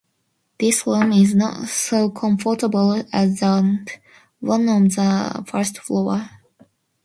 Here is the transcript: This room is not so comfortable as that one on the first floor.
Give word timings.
This 0.57 0.87
room 0.87 1.11
is 1.11 1.35
not 1.35 1.67
so 1.67 2.09
comfortable 2.09 3.03
as 3.13 3.39
that 3.41 3.99
one 4.39 4.67
on 4.67 4.85
the 4.87 5.43
first 5.47 5.77
floor. 5.77 6.27